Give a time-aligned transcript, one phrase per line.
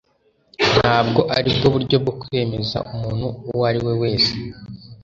[0.77, 4.33] Ntabwo aribwo buryo bwo kwemeza umuntu uwo ari we wese